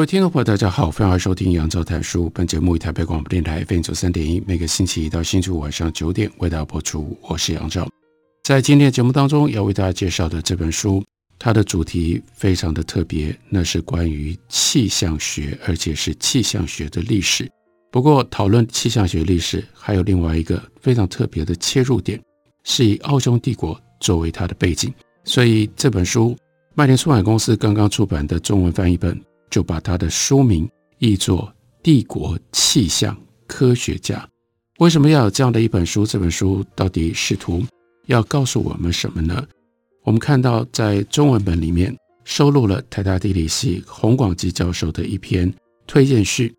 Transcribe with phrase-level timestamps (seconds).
[0.00, 2.30] 各位听众朋友，大家好，欢迎收听杨照谈书。
[2.30, 7.14] 本节目以台北广播电台 FM 九三点一，每个星期一到星期五晚上九点为大家播出。
[7.20, 7.86] 我是杨照，
[8.42, 11.04] 在今天节目当中要为大家介绍的这本书，
[11.38, 17.46] 它的主题非常的特别，那是关于气象学，而且是气象学的历史。
[17.92, 22.18] 不过，讨论气象学历史还有另外一个非常特别的切入点，
[22.64, 24.90] 是以奥匈帝国作为它的背景。
[25.24, 26.34] 所以这本书，
[26.74, 29.14] 麦田出版公司刚刚出版的中文翻译本。
[29.50, 34.16] 就把他的书名译作《帝国气象科学家》。
[34.78, 36.06] 为什么要有这样的一本书？
[36.06, 37.62] 这本书到底试图
[38.06, 39.46] 要告诉我们什么呢？
[40.04, 45.52] 我们看到在中文本里面收录了台大地理系洪广基教授的一篇
[45.86, 46.54] 推荐序，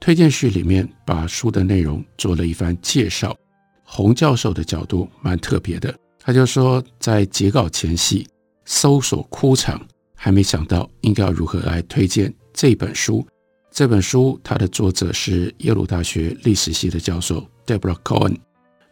[0.00, 3.36] 推荐序里面把书的内容做了一番介绍。
[3.84, 8.26] 洪教授的角度蛮特别的，他就说在截稿前夕
[8.64, 9.80] 搜索枯肠。
[10.26, 13.24] 还没想到应该要如何来推荐这本书。
[13.70, 18.36] 这本书它的作者是耶鲁大学历史系的教授 Deborah Cohen。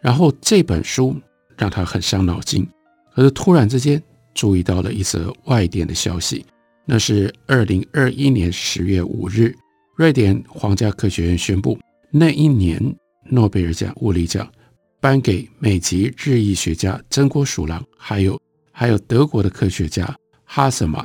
[0.01, 1.21] 然后这本书
[1.57, 2.65] 让他很伤脑筋，
[3.13, 4.01] 可是突然之间
[4.33, 6.47] 注意到了一则外电的消息，
[6.85, 9.53] 那是二零二一年十月五日，
[9.97, 11.77] 瑞典皇家科学院宣布，
[12.13, 12.81] 那一年
[13.29, 14.49] 诺贝尔奖物理奖
[15.01, 18.41] 颁给美籍日裔学家真锅淑郎，还有
[18.71, 21.05] 还有德国的科学家哈瑟曼。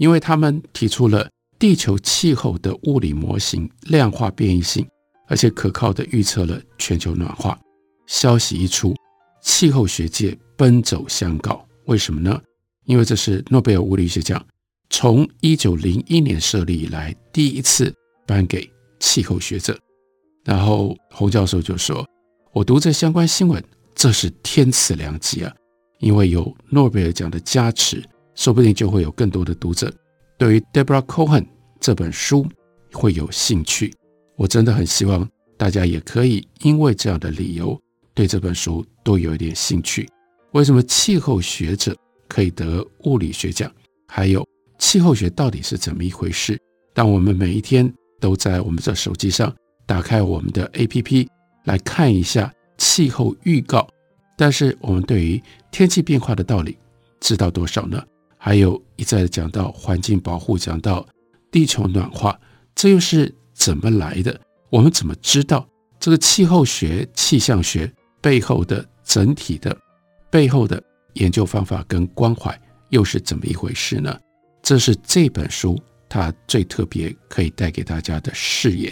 [0.00, 1.28] 因为他们提出了
[1.58, 4.88] 地球气候的物理模型量化变异性，
[5.28, 7.58] 而且可靠地预测了全球暖化。
[8.06, 8.94] 消息一出，
[9.42, 11.62] 气候学界奔走相告。
[11.84, 12.40] 为什么呢？
[12.86, 14.42] 因为这是诺贝尔物理学奖
[14.88, 17.94] 从一九零一年设立以来第一次
[18.26, 18.68] 颁给
[19.00, 19.78] 气候学者。
[20.46, 22.08] 然后洪教授就说
[22.54, 23.62] ：“我读这相关新闻，
[23.94, 25.54] 这是天赐良机啊！
[25.98, 28.02] 因为有诺贝尔奖的加持。”
[28.34, 29.92] 说不定就会有更多的读者
[30.38, 31.46] 对于 Deborah Cohen
[31.78, 32.46] 这本书
[32.92, 33.92] 会有兴趣。
[34.36, 37.78] 我真的很希望大家也可以因为这样的理由
[38.14, 40.08] 对这本书多有一点兴趣。
[40.52, 41.96] 为什么气候学者
[42.26, 43.70] 可以得物理学奖？
[44.08, 44.46] 还有
[44.78, 46.58] 气候学到底是怎么一回事？
[46.94, 49.54] 当我们每一天都在我们的手机上
[49.86, 51.28] 打开我们的 APP
[51.64, 53.86] 来看一下气候预告，
[54.36, 55.40] 但是我们对于
[55.70, 56.76] 天气变化的道理
[57.20, 58.02] 知道多少呢？
[58.42, 61.06] 还有一再的讲到环境保护，讲到
[61.50, 62.40] 地球暖化，
[62.74, 64.40] 这又是怎么来的？
[64.70, 65.68] 我们怎么知道
[65.98, 69.76] 这个气候学、气象学背后的整体的
[70.30, 70.82] 背后的
[71.14, 72.58] 研究方法跟关怀
[72.88, 74.18] 又是怎么一回事呢？
[74.62, 75.78] 这是这本书
[76.08, 78.90] 它最特别可以带给大家的视野。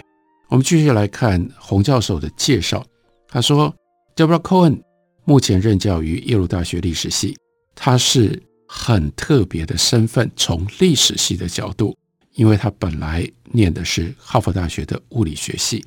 [0.48, 2.84] 我们继续来看洪教授的介绍。
[3.26, 3.74] 他说
[4.14, 4.82] ，Deborah Cohen
[5.24, 7.34] 目前任教于耶鲁大学历史系，
[7.74, 8.42] 他是。
[8.68, 11.96] 很特别的身份，从历史系的角度，
[12.34, 15.84] 因为他本来念的是哈佛大学的物理学系，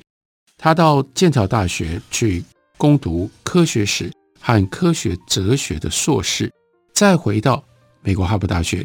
[0.58, 2.44] 他到剑桥大学去
[2.76, 6.52] 攻读科学史和科学哲学的硕士，
[6.92, 7.64] 再回到
[8.02, 8.84] 美国哈佛大学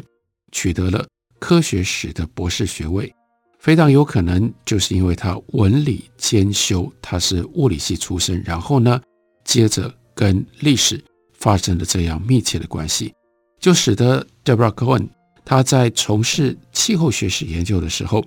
[0.52, 1.04] 取得了
[1.40, 3.12] 科学史的博士学位，
[3.58, 9.00] 非常有可能就是因为他文理兼修，他是物理系出身，然后呢，
[9.44, 11.02] 接着跟历史
[11.34, 13.12] 发生了这样密切的关系。
[13.60, 15.08] 就使得 Deborah Cohen
[15.44, 18.24] 他在从事气候学史研究的时候，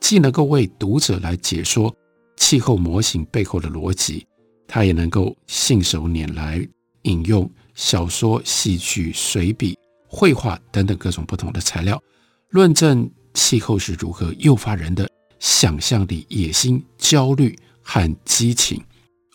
[0.00, 1.94] 既能够为读者来解说
[2.36, 4.26] 气候模型背后的逻辑，
[4.66, 6.66] 他也能够信手拈来
[7.02, 9.78] 引用小说、戏剧、随笔、
[10.08, 12.02] 绘画等等各种不同的材料，
[12.50, 15.08] 论证气候是如何诱发人的
[15.38, 18.82] 想象力、野心、焦虑和激情。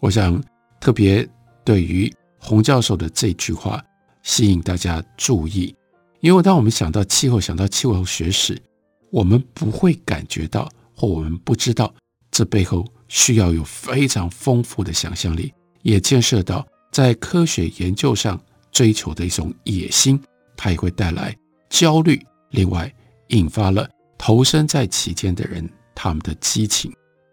[0.01, 0.42] 我想
[0.80, 1.28] 特别
[1.63, 3.84] 对于洪教授的这句话。
[4.24, 5.75] 吸引大家注意，
[6.19, 8.62] 因为当我们想到气候，想到气候学史，
[9.10, 11.94] 我们不会感觉到，或我们不知道，
[12.30, 18.39] 这背后需要有非常丰富的想象力，也建设到在科学研究上
[18.71, 20.22] 追求的一种野心，
[20.56, 21.36] 它也会带来
[21.69, 22.22] 焦虑。
[22.51, 22.94] 另外，
[23.30, 26.92] 引发了投身在其间的人他们的激情。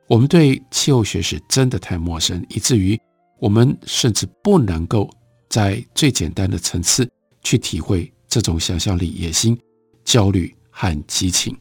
[0.09, 2.99] 我们对气候学史真的太陌生，以至于
[3.41, 5.11] 我们甚至不能够。
[5.49, 7.09] 在最简单的层次
[7.43, 9.59] 去体会这种想象力、野心、
[10.05, 11.57] 焦虑和激情。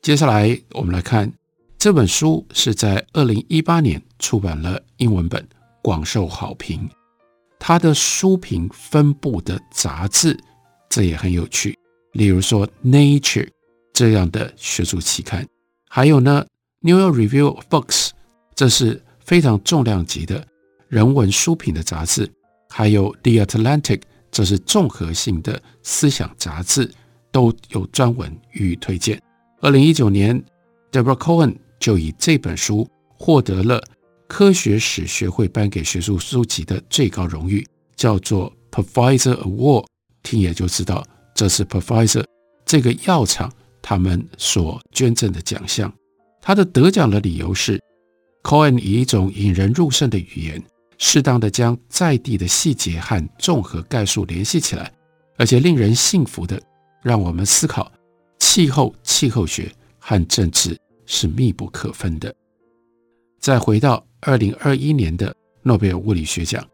[0.00, 1.32] 接下来，我们来看
[1.78, 5.46] 这本书是在二零一八年出版了英文本，
[5.82, 6.88] 广受好评。
[7.58, 10.36] 它的书评分布的杂志，
[10.88, 11.78] 这也很有趣。
[12.12, 13.44] 例如说《Nature》
[13.92, 15.46] 这样的学术期刊，
[15.88, 16.44] 还有呢，
[16.80, 18.08] 《New York Review of Books》，
[18.54, 20.44] 这是非常重量级的
[20.88, 22.28] 人文书评的杂志，
[22.72, 23.98] 还有《The Atlantic》，
[24.30, 26.90] 这是综合性的思想杂志，
[27.30, 29.20] 都有专文予以推荐。
[29.60, 30.42] 二零一九年
[30.90, 32.88] ，Deborah Cohen 就以这本书
[33.18, 33.82] 获得了
[34.26, 39.84] 科学史学会颁给学术书籍的最高荣誉，叫做 Pfizer Award。
[40.22, 41.04] 听也就知道，
[41.34, 42.24] 这是 Professor
[42.64, 43.52] 这个药厂
[43.82, 45.92] 他们所捐赠的奖项。
[46.40, 47.78] 他的得奖的理由是
[48.42, 50.62] ，Cohen 以一种引人入胜的语言，
[50.98, 54.92] 适当的将在地的细节和综合概述联系起来，
[55.36, 56.60] 而且令人信服的
[57.02, 57.90] 让我们思考。
[58.38, 62.34] 气候、气候学和政治是密不可分的。
[63.40, 66.64] 再回到二零二一年的诺贝尔物理学奖，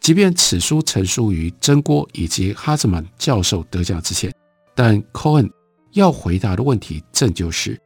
[0.00, 4.34] 即便此书成书于真锅以及哈兹曼教授得奖之前，
[4.74, 5.50] 但 Cohen
[5.92, 7.78] 要回答的问题，正就是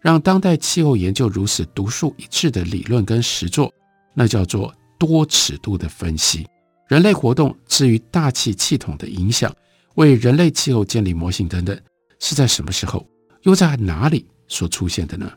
[0.00, 3.72] 让当代气候研究如此独树一帜的理论跟实作，
[4.14, 6.46] 那叫做多尺度的分析，
[6.88, 9.54] 人类活动至于大气系统的影响，
[9.94, 11.78] 为人类气候建立模型等等。
[12.20, 13.06] 是在什么时候，
[13.42, 15.30] 又在哪里所出现的呢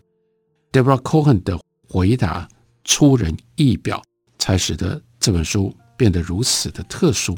[0.71, 2.49] ？Deborah Cohen 的回答
[2.83, 4.01] 出人意表，
[4.39, 7.37] 才使得这本书变得如此的特殊。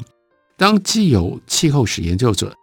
[0.55, 2.55] 当既有气候史研究者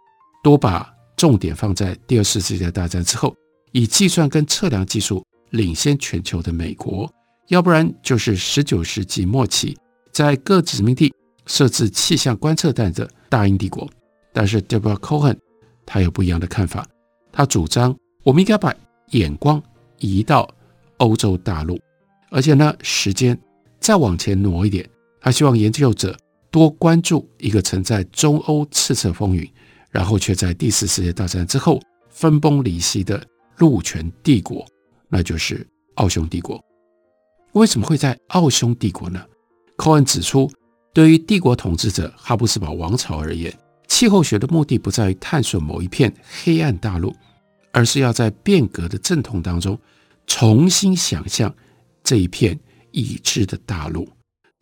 [0.43, 3.35] 多把重点放在第二次世界大战之后，
[3.73, 7.07] 以计算跟测量技术领先全球的美国，
[7.51, 9.77] 要不然就是十九世纪末期
[10.13, 11.13] 在各殖民地
[11.45, 13.85] 设置气象观测站的大英帝国，
[14.31, 15.37] 但是 Deborah Cohen。
[15.85, 16.87] 他有不一样的看法，
[17.29, 17.93] 他主张
[18.23, 18.73] 我们应该把
[19.09, 19.61] 眼光
[19.97, 20.49] 移到
[20.97, 21.77] 欧洲大陆，
[22.29, 23.37] 而且呢，时间
[23.81, 24.89] 再往前挪一点。
[25.19, 26.17] 他希望研究者
[26.49, 29.45] 多关注一个曾在中欧叱咤风云，
[29.89, 33.21] 然后却在第四世界大战之后分崩离析的
[33.57, 34.65] 陆权帝国，
[35.09, 36.57] 那就是奥匈帝国。
[37.53, 39.21] 为什么会在奥匈帝国呢？
[39.75, 40.49] 科恩指出，
[40.93, 43.53] 对于帝国统治者哈布斯堡王朝而言。
[43.87, 46.11] 气候学的目的不在于探索某一片
[46.43, 47.13] 黑暗大陆，
[47.73, 49.77] 而是要在变革的阵痛当中
[50.25, 51.53] 重新想象
[52.01, 52.57] 这一片
[52.91, 54.07] 已知的大陆。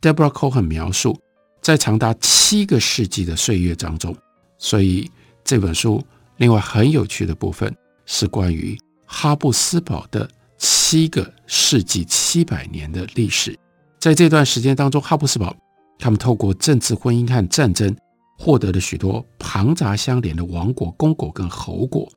[0.02, 1.18] Deborah Cohen 描述，
[1.62, 4.16] 在长达七个世纪的岁月当中，
[4.58, 5.10] 所以
[5.44, 6.04] 这本书
[6.38, 7.74] 另外很有趣的部分
[8.08, 8.76] 是关于
[9.06, 10.28] 哈布斯堡的
[10.60, 13.58] 七个世纪七百年的历史。
[14.00, 15.56] 在这段时间当中，哈布斯堡
[15.98, 17.96] 他们透过政治、婚姻和战争。
[18.42, 22.10] 获得了许多庞杂相连的王国、公国跟侯国，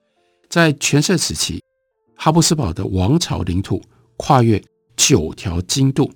[0.48, 1.60] 在全盛时期，
[2.14, 3.82] 哈布斯堡的王朝领土
[4.16, 4.62] 跨越
[4.96, 6.08] 九条经度。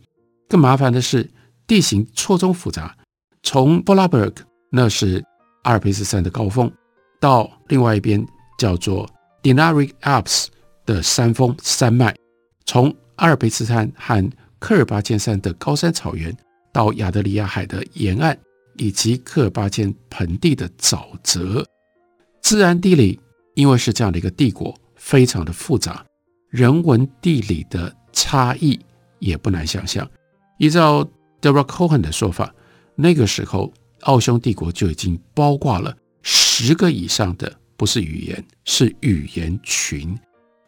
[0.49, 1.29] 更麻烦的是，
[1.67, 2.97] 地形错综复杂，
[3.43, 4.37] 从 Vorarlberg
[4.71, 5.25] 那是
[5.65, 6.73] 阿尔卑斯山的高峰，
[7.19, 8.25] 到另外一边
[8.57, 9.11] 叫做
[9.43, 10.47] Dinaric Alps
[10.87, 12.17] 的山峰山脉，
[12.65, 16.35] 从阿尔卑斯山和科尔巴阡山的高山草原，
[16.73, 18.39] 到亚得里亚海的沿岸。
[18.79, 21.67] 以及科尔巴阡盆地的沼泽，
[22.43, 23.19] 自然地理
[23.55, 26.05] 因为是这样的一个帝国，非常的复杂，
[26.51, 28.79] 人文地理的差异
[29.19, 30.07] 也不难想象。
[30.59, 31.03] 依照
[31.41, 32.55] Debra Cohen 的说法，
[32.95, 33.73] 那个时候
[34.03, 40.15] 奥匈帝国就已经包括了十个以上的不是语言，是语言群，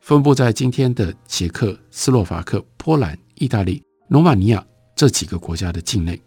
[0.09, 6.19] 分布在今天的捷克斯洛伐克、波兰、意大利、罗马尼亚这几个国家的境内。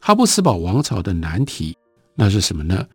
[0.00, 1.76] 哈布斯堡王朝的难题，
[2.14, 2.86] 那是什么呢？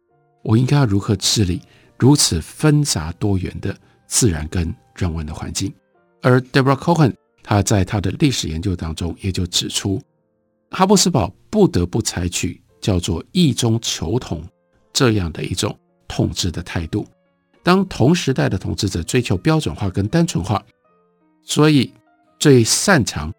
[0.41, 1.61] 我应该要如何治理
[1.97, 3.75] 如此纷杂多元的
[4.07, 5.73] 自然跟人文的环境？
[6.21, 10.01] 而 Deborah Cohen 他在他的历史研究当中，也就指出，
[10.71, 14.41] 哈布斯堡不得不采取叫做异中求同
[14.93, 15.77] 这样的一种
[16.07, 17.05] 统治的态度。
[17.63, 20.63] 当同时代的统治者追求标准化跟单纯化，
[21.43, 21.93] 所以
[22.39, 23.33] 最擅长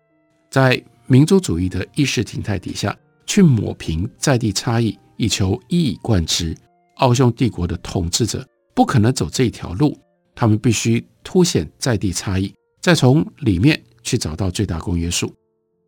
[0.50, 2.96] 在民族主义的意识形态底下。
[3.26, 6.52] 去抹平在地差异，以求一以贯之。
[6.96, 9.96] 奥匈帝国的统治者不可能走这一条路，
[10.34, 15.32] 他们必须凸显在地差异，再从里面去找到最大公约数。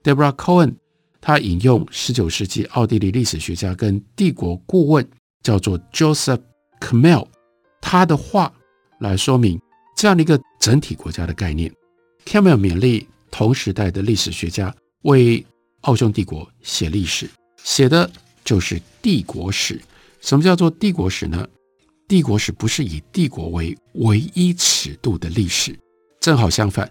[0.05, 0.77] Deborah Cohen
[1.21, 5.05] 他引用十九世纪奥地利历史学家跟帝国顾问
[5.43, 6.43] 叫做 Joseph
[6.81, 7.27] Kmel
[7.83, 8.51] 他的话
[9.01, 9.61] 来说明
[9.95, 11.71] 这样的一个整体国家的概念。
[12.25, 15.45] Camel 勉励同时代的历史学家为
[15.83, 17.29] 奥匈帝国写历史，
[17.63, 18.11] 写的
[18.45, 19.79] 就是帝国史。
[20.21, 21.47] 什么叫做帝国史呢？
[22.07, 25.77] 帝国史不是以帝国为唯一尺度的历史，
[26.21, 26.91] 正好相反，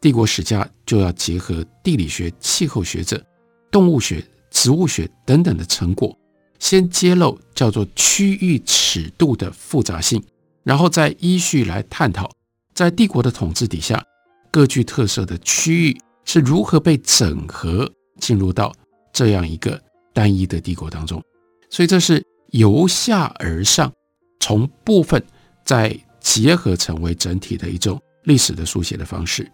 [0.00, 3.24] 帝国史家就要结合地理学、气候学者、
[3.70, 6.16] 动物学、植物学等等的成果，
[6.58, 10.20] 先揭露叫做区域尺度的复杂性，
[10.64, 12.30] 然后再依序来探讨，
[12.74, 14.04] 在帝国的统治底下，
[14.50, 18.72] 各具特色的区域是如何被整合进入到
[19.12, 19.80] 这样一个
[20.12, 21.22] 单一的帝国当中。
[21.70, 23.92] 所以这是由下而上，
[24.40, 25.22] 从部分
[25.64, 29.50] 再结合成为整体的一种历史的书写的方式。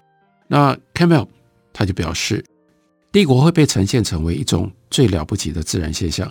[0.46, 1.28] 那 Campbell
[1.72, 2.44] 他就表示，
[3.12, 6.30] 帝国会被呈现成为一种最了不起的自然现象，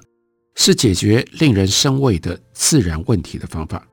[0.55, 3.87] 是解决令人生畏的自然问题的方法，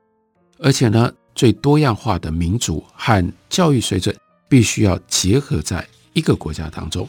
[0.65, 4.15] 而且呢，最多样化的民族和教育水准
[4.49, 7.07] 必须要结合在一个国家当中。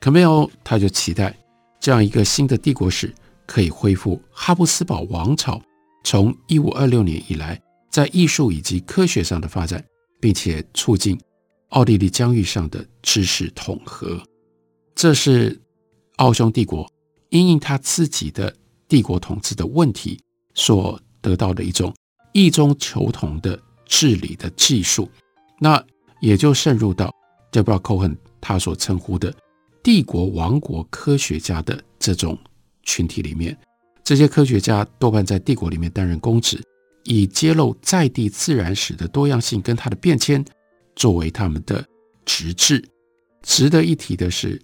[0.00, 1.36] Campbell 他就期待
[1.80, 3.12] 这样一个新的帝国史。
[3.46, 5.60] 可以恢复哈布斯堡王朝
[6.02, 7.60] 从一五二六年以来
[7.90, 9.84] 在艺术以及科学上的发展，
[10.18, 11.20] 并且促进
[11.68, 14.18] 奥地利疆域上的知识统合。
[14.94, 15.60] 这是
[16.16, 16.90] 奥匈帝国
[17.28, 18.50] 因应他自己的
[18.88, 20.18] 帝国统治的问题
[20.54, 21.94] 所得到的一种
[22.34, 25.10] 异中求同的治理的技术。
[25.58, 25.82] 那
[26.20, 27.10] 也就渗入到
[27.50, 29.34] Deborah Cohen 他所称呼的
[29.82, 32.38] 帝国王国科学家的这种。
[32.86, 33.56] 群体里面，
[34.04, 36.62] 这些科学家多半在帝国里面担任公职，
[37.04, 40.44] 以揭露在地自然史的多样性跟它的变迁
[40.94, 41.82] 作为他们的
[42.26, 42.84] 职志。
[43.42, 44.60] 值得一提的是，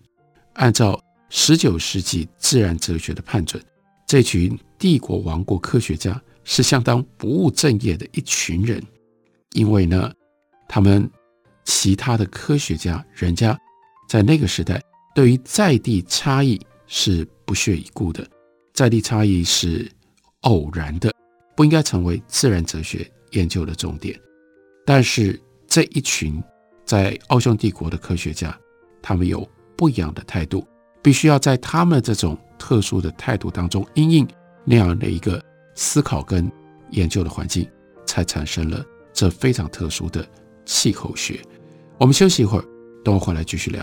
[0.52, 3.64] 按照十九世纪自然哲学的判准，
[4.06, 8.82] 这群帝国王国科学家是相当不务正业的一群人，
[9.52, 10.12] 因为呢，
[10.68, 11.08] 他们
[11.64, 13.56] 其他的科学家，人家
[14.08, 14.82] 在那个时代
[15.14, 16.60] 对于在地差异。
[16.92, 18.28] 是不屑一顾的，
[18.74, 19.88] 在地差异是
[20.40, 21.14] 偶然的，
[21.54, 24.18] 不应该成为自然哲学研究的重点。
[24.84, 26.42] 但是这一群
[26.84, 28.58] 在奥匈帝国的科学家，
[29.00, 30.66] 他们有不一样的态度，
[31.00, 34.26] 必须要在他们这种特殊的态度当中，因应
[34.64, 35.40] 那样的一个
[35.82, 36.52] 思考跟
[36.90, 37.66] 研究的环境，
[38.04, 38.84] 才产生了
[39.14, 40.28] 这非常特殊的
[40.66, 41.40] 气候学。
[41.96, 42.64] 我们休息一会儿，
[43.02, 43.82] 等我回来继续聊。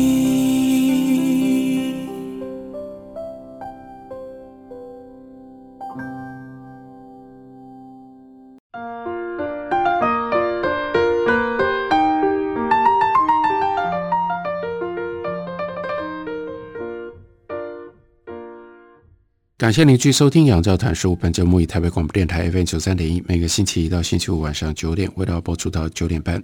[19.61, 21.11] 感谢您继续收听《杨照谈书》。
[21.15, 26.43] 本节目以台北广播电台 FM 九三点一，每个星期一到星期五晚上九点，为大家播出到九点半。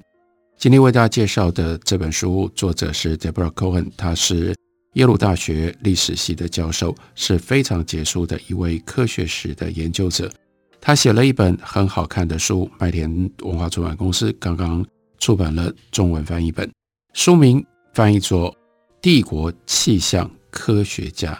[0.55, 4.55] 今天为大家介绍的这本书，作者是 Deborah Cohen，他是
[4.93, 10.31] 耶鲁大学历史系的教授，是非常杰出的一位科学史的研究者。
[10.79, 13.09] 他写了一本很好看的书，麦田
[13.41, 14.85] 文化出版公司刚刚
[15.17, 16.71] 出版了中文翻译本，
[17.15, 18.51] 书名翻译作
[19.01, 21.33] 《帝国气象科学家》。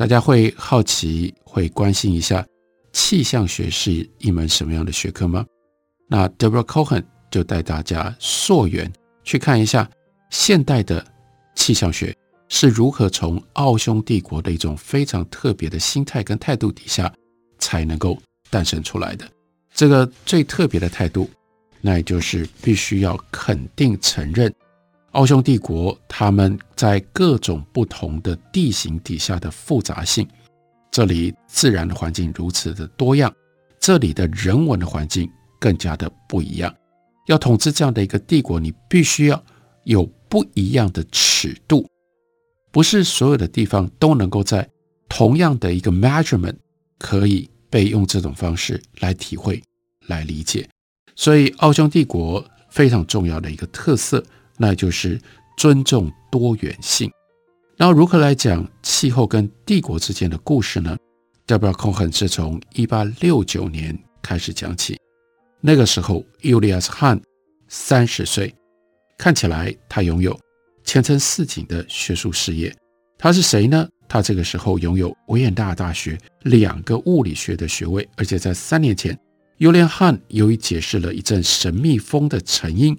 [0.00, 2.42] 大家会好奇，会关心一下
[2.90, 5.44] 气象学是一门什么样的学科吗？
[6.08, 8.90] 那 Deborah Cohen 就带大家溯源
[9.24, 9.86] 去看一下
[10.30, 11.06] 现代的
[11.54, 12.16] 气象学
[12.48, 17.12] 是如何从奥匈帝国的一种非常特别的心态跟态度底下
[17.58, 19.28] 才能够诞生出来的。
[19.74, 21.28] 这个最特别的态度，
[21.82, 24.50] 那也就是必须要肯定承认，
[25.12, 30.26] 奥匈帝国他们在各种不同的地形底下的复杂性。
[30.90, 33.32] 这里自然的环境如此的多样，
[33.80, 36.74] 这里的人文的环境更加的不一样。
[37.26, 39.44] 要统治这样的一个帝国，你必须要
[39.84, 41.86] 有不一样的尺度，
[42.70, 44.68] 不是所有的地方都能够在
[45.08, 46.56] 同样的一个 measurement
[46.98, 49.62] 可以被用这种方式来体会、
[50.06, 50.68] 来理解。
[51.16, 54.24] 所以，奥匈帝国非常重要的一个特色，
[54.60, 55.18] 那就是
[55.56, 57.10] 尊重多元性。
[57.78, 60.94] 那如何来讲气候跟帝国之间的故事呢
[61.46, 64.98] ？Deborah Cohen 是从一八六九年开始讲起。
[65.62, 67.22] 那个时候，Julius han
[67.68, 68.54] 三十岁，
[69.16, 70.38] 看起来他拥有
[70.84, 72.74] 前程似锦的学术事业。
[73.16, 73.88] 他是谁呢？
[74.06, 79.18] 他这个时候拥有维也纳大学两个物理学的学位，而且在三年前
[79.58, 82.94] ，Julius Hahn 由于解释了一阵神秘风的成因，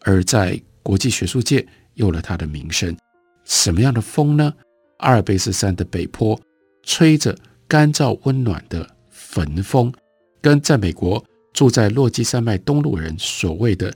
[0.00, 2.96] 而在国际学术界有了他的名声。
[3.44, 4.52] 什么样的风呢？
[4.98, 6.40] 阿尔卑斯山的北坡
[6.82, 7.36] 吹着
[7.66, 9.92] 干燥温暖的焚风，
[10.40, 11.24] 跟在美国。
[11.52, 13.92] 住在落基山脉东麓人所谓的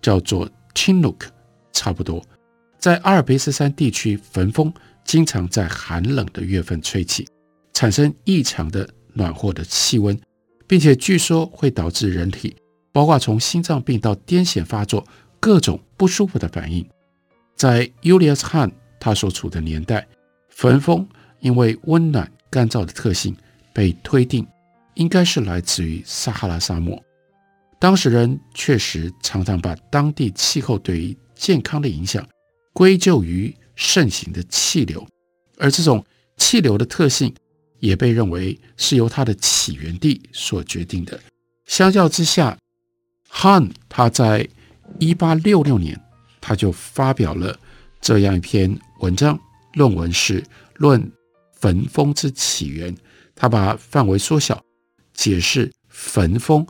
[0.00, 1.22] 叫做 Chinook
[1.72, 2.24] 差不多，
[2.78, 4.72] 在阿尔卑斯山地区，焚风
[5.04, 7.26] 经常在寒冷的月份吹起，
[7.72, 10.16] 产生异常的暖和的气温，
[10.68, 12.54] 并且据说会导致人体，
[12.92, 15.04] 包括从心脏病到癫痫发作
[15.40, 16.88] 各种不舒服的反应。
[17.56, 18.70] 在 Julius Han
[19.00, 20.06] 他所处的年代，
[20.48, 21.08] 焚风
[21.40, 23.36] 因为温暖干燥的特性
[23.72, 24.46] 被推定。
[24.94, 27.02] 应该是来自于撒哈拉沙漠。
[27.78, 32.28] 当时人确实常常把当地气候对于健康的影响
[32.74, 35.06] 归咎于盛行的气流，
[35.56, 36.04] 而这种
[36.36, 37.34] 气流的特性
[37.78, 41.18] 也被认为是由它的起源地所决定的。
[41.64, 42.58] 相较之下
[43.32, 44.46] ，Hahn 他在
[44.98, 45.98] 一八六六年
[46.40, 47.58] 他就发表了
[48.00, 49.38] 这样一篇文章，
[49.74, 50.42] 论文是
[50.74, 51.10] 《论
[51.52, 52.94] 焚风之起源》，
[53.34, 54.60] 他把范围缩小。
[55.12, 56.66] 解释焚风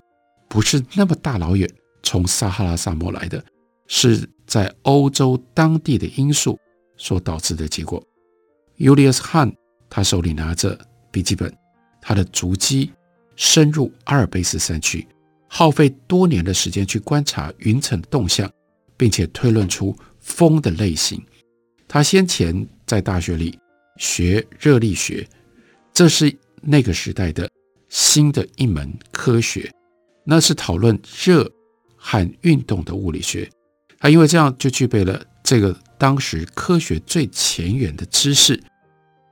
[0.48, 1.70] 不是那么大老远
[2.02, 3.44] 从撒哈拉沙漠来的，
[3.86, 6.58] 是在欧洲当地的因素
[6.96, 8.02] 所导致的结果。
[8.76, 9.54] Julius Han
[9.88, 10.76] 他手里拿着
[11.12, 11.56] 笔记本，
[12.00, 12.90] 他的足迹
[13.36, 15.06] 深入阿尔卑斯山区，
[15.52, 18.48] 耗费多年的时间去观察云层的动向，
[18.96, 21.20] 并且推论出风的类型。
[21.88, 23.58] 他先前在大学里
[23.98, 25.28] 学热力学，
[25.92, 26.32] 这是
[26.62, 27.50] 那个时代的。
[27.88, 29.68] 新的一门科学，
[30.22, 31.50] 那是讨论热
[31.96, 33.50] 和运动的物理学。
[33.98, 38.62] 他因为这样就具备了这个当时科学最前沿的知识，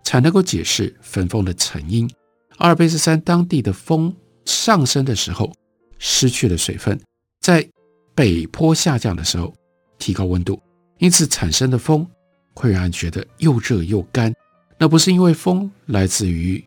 [0.02, 2.10] 才能够解释焚风的成因。
[2.56, 4.12] 阿尔卑斯山当地的风
[4.44, 5.52] 上升的时候
[5.98, 6.98] 失去了水分，
[7.40, 7.68] 在
[8.14, 9.54] 北坡下降的时候
[9.98, 10.60] 提高温度，
[10.98, 12.06] 因此产生的风
[12.54, 14.32] 会让人觉得又热又干。
[14.78, 16.64] 那不是因为风来自于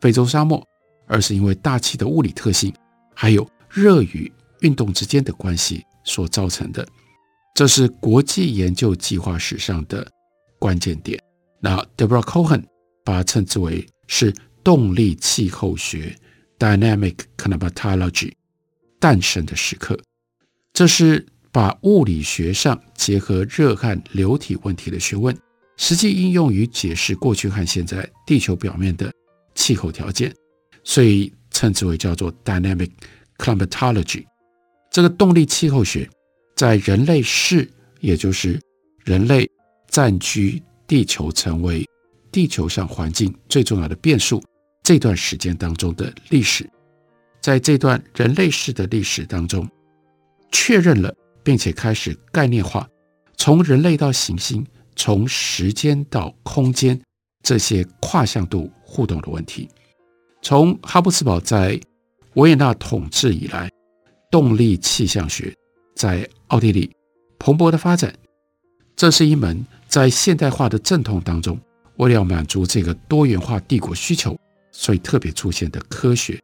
[0.00, 0.62] 非洲沙漠。
[1.08, 2.74] 而是因为大气的物理特性，
[3.14, 6.84] 还有热与运动之间的关系所造成的。
[7.54, 10.04] 这是国际研究计划史上的
[10.58, 11.16] 关键点。
[11.60, 12.64] 那 Deborah Cohen
[13.04, 16.12] 把它称之为是动力气候学
[16.58, 18.32] （Dynamic Climatology）
[18.98, 19.98] 诞生的时刻。
[20.72, 25.36] 这是把物理学上结合热和流体问题的学问，
[25.76, 29.12] 实际应用于解释过去和现在地球表面的
[29.54, 30.34] 气候条件。
[30.84, 32.90] 所以称之为叫做 dynamic
[33.38, 34.24] climatology。
[34.90, 36.08] 这个动力气候学
[36.54, 37.68] 在人类世，
[38.00, 38.60] 也就是
[39.04, 39.50] 人类
[39.88, 41.84] 占据地球成为
[42.30, 44.42] 地球上环境最重要的变数
[44.82, 46.70] 这段时间当中的历史，
[47.46, 49.70] 在这段人类世的历史当中，
[50.50, 52.88] 确认了并且开始概念化，
[53.36, 57.00] 从人类到行星，从时间到空间
[57.44, 59.68] 这些跨向度互动的问题。
[60.42, 61.80] 从哈布斯堡在
[62.34, 63.70] 维也纳统治以来，
[64.28, 65.54] 动力气象学
[65.94, 66.90] 在奥地利
[67.38, 68.12] 蓬勃的发展。
[68.96, 71.56] 这是一门在现代化的阵痛当中，
[71.98, 74.36] 为了满足这个多元化帝国需求，
[74.72, 76.36] 所以特别出现的科学。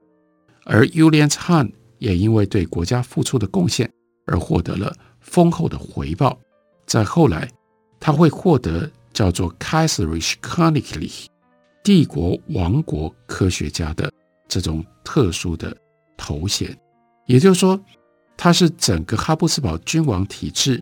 [0.64, 3.90] 而 Julius Hahn 也因为对国家付出的贡献
[4.26, 6.38] 而获得了丰厚的回报。
[6.86, 7.48] 在后来，
[8.00, 11.26] 他会获得叫做 Kaiserliche Königliche
[11.82, 14.12] 帝国王国科学家的
[14.48, 15.76] 这种特殊的
[16.16, 16.76] 头衔，
[17.26, 17.80] 也就是说，
[18.36, 20.80] 他是整个哈布斯堡君王体制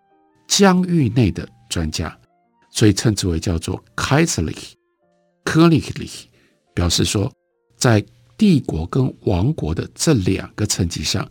[0.48, 2.16] 疆域内的专家，
[2.70, 4.72] 所以称之为叫做 Kaiserlich
[5.44, 6.24] Königlich，
[6.74, 7.30] 表示说，
[7.76, 8.04] 在
[8.40, 11.30] 帝国跟王国的这两个层级上，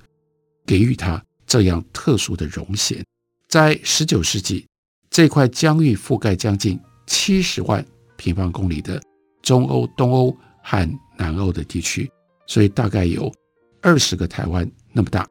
[0.63, 3.03] 给予它这样特殊的荣衔。
[3.47, 4.67] 在十九世纪，
[5.09, 7.83] 这块疆域覆盖将近七十万
[8.15, 9.01] 平方公里的
[9.41, 12.07] 中欧、东欧和南欧的地区，
[12.45, 13.33] 所以大概有
[13.81, 15.27] 二十个台湾那么大，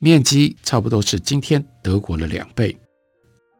[0.00, 2.78] 面积差不多是今天德国的两倍。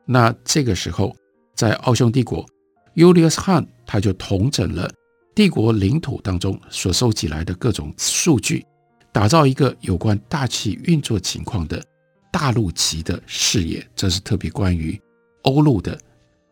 [0.04, 1.16] 那这个时候，
[1.54, 2.46] 在奥匈帝国
[2.94, 4.92] ，Julius Hahn 他就统整了
[5.38, 8.66] 帝国领土当中所收集来的各种数据，
[9.12, 11.80] 打造一个有关大气运作情况的
[12.32, 13.88] 大陆级的视野。
[13.94, 15.00] 这是特别关于
[15.42, 15.96] 欧陆的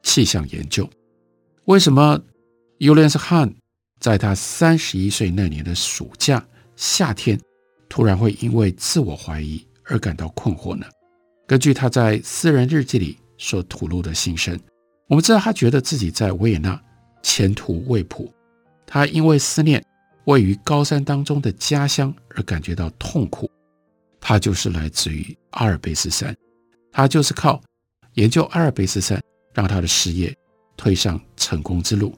[0.05, 0.89] 气象研究。
[1.65, 2.17] 为什么
[2.79, 3.55] Julius Han
[3.99, 6.47] 在他三十一岁那年的暑假
[6.77, 7.41] 夏天，
[7.89, 10.87] 突然会因为自我怀疑而感到困惑呢？
[11.49, 13.19] 根据他在私人日记里。
[13.37, 14.57] 所吐露的心声，
[15.09, 16.81] 我们知道他觉得自己在维也纳
[17.23, 18.33] 前途未卜，
[18.87, 19.85] 他因为思念
[20.25, 23.51] 位于高山当中的家乡而感觉到痛苦。
[24.21, 26.37] 他就是来自于阿尔卑斯山，
[26.93, 27.61] 他就是靠
[28.15, 29.23] 研究阿尔卑斯山
[29.53, 30.35] 让他的事业
[30.77, 32.17] 推上成功之路。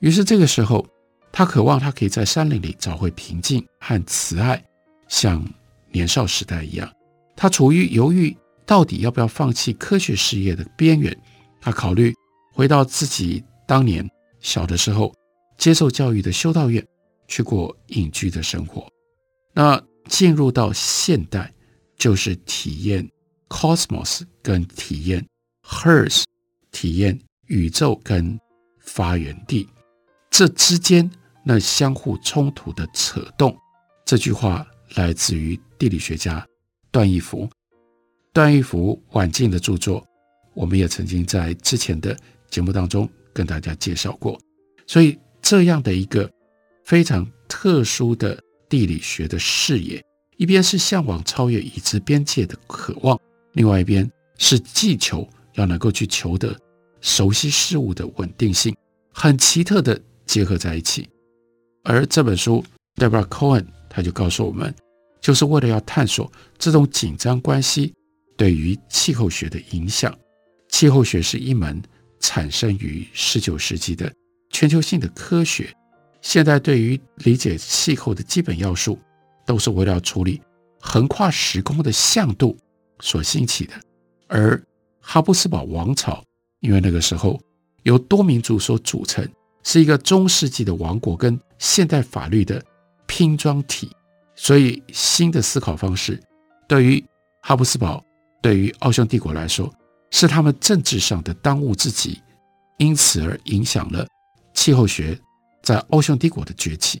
[0.00, 0.86] 于是这个时候，
[1.32, 4.62] 他渴望他可以在山林里找回平静和慈爱，
[5.08, 5.44] 像
[5.90, 6.92] 年少时代一样。
[7.36, 8.36] 他处于犹豫。
[8.68, 11.18] 到底要不要放弃科学事业的边缘？
[11.58, 12.12] 他考虑
[12.52, 14.06] 回到自己当年
[14.40, 15.10] 小的时候
[15.58, 16.86] 接受教育的修道院，
[17.26, 18.88] 去过隐居的生活。
[19.52, 21.52] 那进入到现代，
[21.96, 23.06] 就是体验
[23.48, 25.26] cosmos 跟体验
[25.62, 26.22] hers，
[26.70, 28.38] 体验宇宙跟
[28.78, 29.68] 发源地
[30.30, 31.10] 这之间
[31.44, 33.54] 那相互冲突的扯动。
[34.04, 36.46] 这句话来自于地理学家
[36.90, 37.48] 段义孚。
[38.32, 40.06] 段义孚晚近的著作，
[40.54, 42.16] 我们也曾经在之前的
[42.48, 44.40] 节目当中跟大家介绍过。
[44.86, 45.18] 所以，
[45.48, 46.30] 这样的一个
[46.84, 50.04] 非常特殊的地理学的视野，
[50.36, 53.18] 一边是向往超越已知边界的渴望，
[53.54, 54.06] 另外一边
[54.36, 56.54] 是既求要能够去求得
[57.00, 58.76] 熟悉事物的稳定性，
[59.10, 61.08] 很奇特的结合在一起。
[61.82, 62.62] 而这本书
[62.96, 64.74] ，Deborah Cohen 他就告诉我们，
[65.18, 67.94] 就是为了要探索这种紧张关系。
[68.36, 70.14] 对于气候学的影响，
[70.68, 71.82] 气候学是一门
[72.20, 74.12] 产生于十九世纪的
[74.58, 75.72] 全球性的科学。
[76.20, 78.98] 现在对于理解气候的基本要素，
[79.46, 80.42] 都是为了处理
[80.80, 82.56] 横跨时空的向度
[82.98, 83.74] 所兴起的。
[84.26, 84.60] 而
[85.00, 86.24] 哈布斯堡王朝，
[86.58, 87.40] 因为那个时候
[87.84, 89.24] 由多民族所组成，
[89.62, 92.60] 是一个中世纪的王国跟现代法律的
[93.06, 93.88] 拼装体，
[94.34, 96.20] 所以新的思考方式
[96.66, 97.04] 对于
[97.42, 98.04] 哈布斯堡。
[98.42, 99.72] 对于奥匈帝国来说，
[100.10, 102.20] 是他们政治上的当务之急，
[102.78, 104.04] 因此而影响了
[104.58, 105.16] 气候学
[105.62, 106.98] 在奥匈帝国的崛起。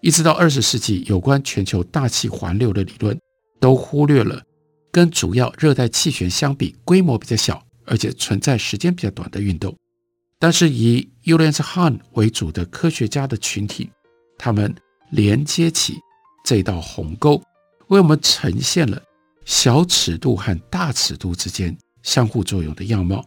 [0.00, 3.14] 一直到二十世纪，有关全球大气环流的理论
[3.60, 4.42] 都忽略了
[4.90, 9.76] 跟主要热带气旋相比，规模比较小，而且存在时间比较短的运动。
[10.38, 13.90] 但是以 Julius Hahn 为主的科学家的群体，
[14.38, 14.74] 他们
[15.10, 15.98] 连接起
[16.42, 17.42] 这道鸿沟，
[17.88, 19.02] 为我们呈现了。
[19.44, 23.22] 小尺度和大尺度之间相互作用的样貌，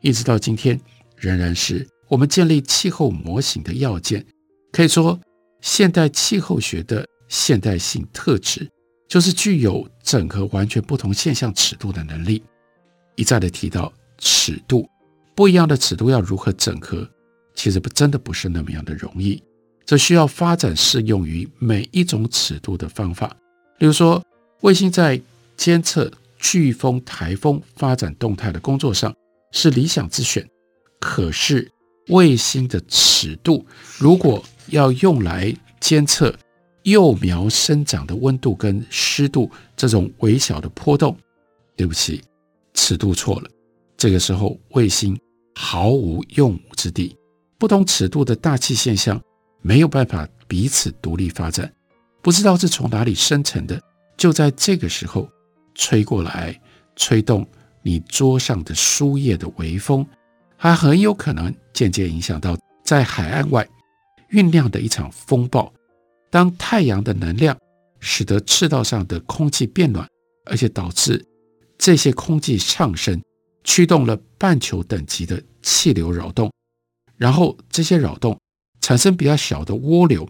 [0.00, 0.80] 一直到今天
[1.16, 4.24] 仍然是我们建立气候模型的要件。
[4.72, 5.18] 可以说，
[5.60, 8.68] 现代气候学的现代性特质
[9.08, 12.42] 就是具有整合完全不同现象尺度的能力。
[13.16, 14.88] 一再的提到尺度，
[15.34, 17.08] 不一样的尺度要如何整合，
[17.54, 19.40] 其实不真的不是那么样的容易。
[19.86, 23.28] 这需要发展适用于每一种尺度的方法。
[23.78, 24.20] 例如说，
[24.62, 25.20] 卫星在
[25.56, 29.14] 监测飓风、台风发展动态的工作上
[29.52, 30.48] 是理想之选，
[30.98, 31.70] 可是
[32.08, 33.64] 卫星的尺度
[33.98, 36.34] 如果要用来监测
[36.82, 41.16] 幼苗生长的温度跟湿度这种微小的波动，
[41.76, 42.22] 对不起，
[42.74, 43.50] 尺度错了。
[43.96, 45.18] 这个时候卫星
[45.54, 47.16] 毫无用武之地，
[47.58, 49.20] 不同尺度的大气现象
[49.62, 51.72] 没有办法彼此独立发展，
[52.22, 53.80] 不知道是从哪里生成的，
[54.16, 55.28] 就在这个时候。
[55.76, 56.56] 吹过来，
[56.94, 57.44] 吹动
[57.82, 60.06] 你桌上的书页的微风，
[60.56, 63.68] 还很有可能间接影响到在海岸外
[64.30, 65.72] 酝酿的一场风暴。
[66.30, 67.56] 当太阳的能量
[68.00, 70.08] 使得赤道上的空气变暖，
[70.46, 71.24] 而且导致
[71.78, 73.22] 这些空气上升，
[73.62, 76.52] 驱动了半球等级的气流扰动，
[77.16, 78.38] 然后这些扰动
[78.80, 80.28] 产生比较小的涡流，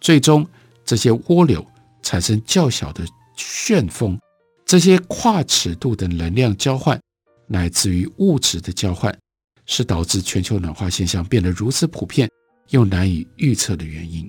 [0.00, 0.46] 最终
[0.84, 1.64] 这些涡流
[2.02, 3.04] 产生较小的
[3.36, 4.18] 旋风。
[4.66, 7.00] 这些跨尺度的能量交换，
[7.46, 9.18] 乃至于物质的交换，
[9.68, 12.28] 是导致全球暖化现象变得如此普遍
[12.70, 14.28] 又难以预测的原因。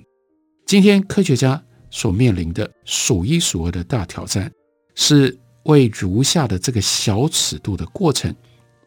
[0.66, 4.52] 今天科学家所面临的数一数二的大挑战，
[4.94, 8.32] 是为如下的这个小尺度的过程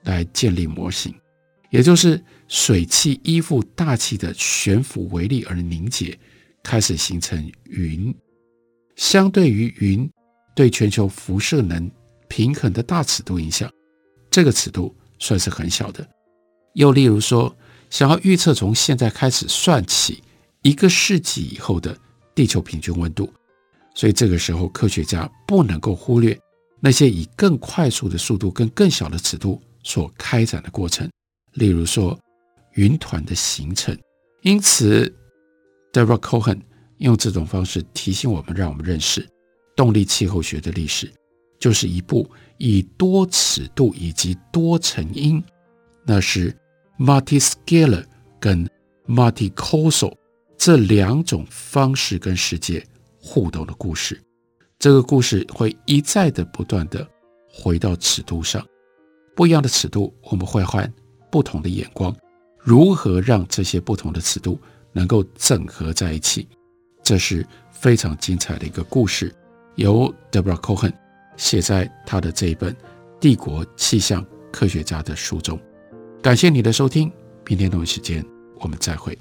[0.03, 1.13] 来建立模型，
[1.71, 6.17] 也就是水汽依附大气的悬浮微粒而凝结，
[6.63, 8.15] 开始形成云。
[8.95, 10.09] 相对于云
[10.55, 11.89] 对全球辐射能
[12.29, 13.69] 平衡的大尺度影响，
[14.29, 16.07] 这个尺度算是很小的。
[16.73, 17.55] 又例如说，
[17.89, 20.23] 想要预测从现在开始算起，
[20.61, 21.97] 一个世纪以后的
[22.33, 23.31] 地球平均温度，
[23.93, 26.37] 所以这个时候科学家不能够忽略
[26.79, 31.09] 那些以更快速的速度跟更小的尺度所开展的过程，
[31.53, 32.19] 例如说
[32.73, 33.97] 云团的形成。
[34.41, 35.13] 因此
[35.93, 36.59] ，Deborah Cohen
[36.97, 39.25] 用这种方式提醒我们，让我们认识
[39.75, 41.09] 动力气候学的历史，
[41.59, 45.41] 就是一部以多尺度以及多成因，
[46.05, 46.53] 那是
[46.97, 48.05] multiscalar
[48.39, 48.69] 跟
[49.07, 50.13] multicausal。
[50.55, 52.81] 这两种方式跟世界
[53.19, 54.21] 互动的故事，
[54.79, 57.05] 这个故事会一再的不断的
[57.51, 58.65] 回到尺度上，
[59.35, 60.89] 不一样的尺度，我们会换
[61.29, 62.15] 不同的眼光，
[62.57, 64.57] 如何让这些不同的尺度
[64.93, 66.47] 能够整合在一起？
[67.03, 69.35] 这是非常精彩的一个故事，
[69.75, 70.93] 由 Deborah Cohen
[71.35, 72.73] 写在他的这一本
[73.19, 75.59] 《帝国气象科学家》的书中。
[76.23, 77.11] 感谢你的收听，
[77.45, 78.25] 明天同一时间
[78.61, 79.17] 我们再会。